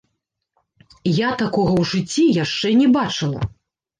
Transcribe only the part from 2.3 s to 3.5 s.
яшчэ не бачыла!